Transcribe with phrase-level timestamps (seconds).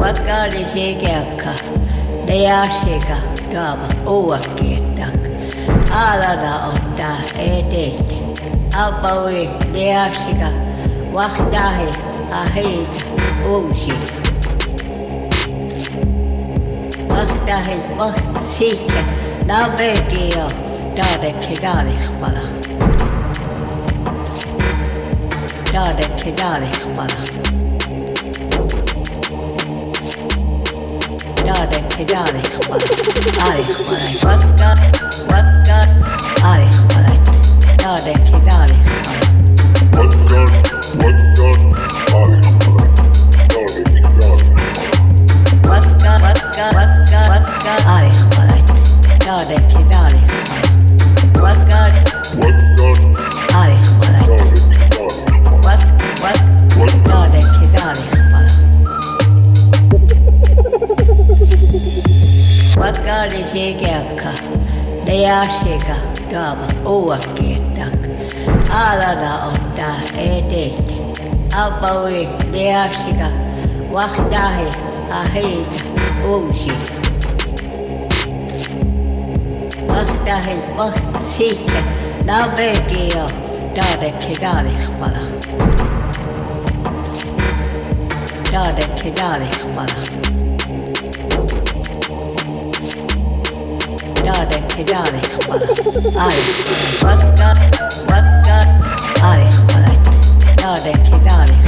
[0.00, 1.50] Vakkaali sekeakka,
[2.26, 3.16] ne asika
[3.50, 5.14] tuova uudakkiettak.
[5.90, 8.16] Alana ottaa eteet.
[8.78, 10.48] Apaui ne asika,
[11.14, 11.90] vahtahi
[12.30, 13.04] ahita
[13.48, 13.92] uusi.
[17.08, 19.04] Vahtahi vaht siitä,
[19.44, 20.46] naveki jo,
[20.96, 22.44] taadekki taadekpala.
[25.72, 27.46] Taadekki taadekpala.
[34.22, 34.78] What got?
[35.30, 36.85] What got?
[63.28, 64.32] da shekarka
[65.06, 65.96] da ya shiga
[66.30, 67.60] dama uwa ke
[68.70, 70.92] alana ottaa eteet.
[71.56, 73.28] ne deassika
[73.92, 74.66] vahtahe
[75.10, 75.84] aheita
[76.28, 76.72] uusi.
[79.88, 81.82] Vahtahe vahti siitä,
[82.24, 83.26] nabeki jo,
[83.74, 85.22] taadekki nabekio Taadekki daadekpala.
[88.52, 90.35] Taadekki daadekpala.
[94.76, 96.32] Hey darling, what are?
[97.00, 97.56] What got?
[98.10, 98.66] What got?
[99.22, 101.65] What you What Darling.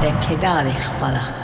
[0.00, 1.39] Taadekki taadekpala.